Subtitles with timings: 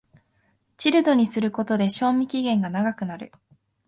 [0.77, 3.31] チルドにすることで賞味期限が長くなる